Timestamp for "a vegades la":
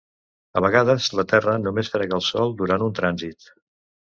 0.61-1.25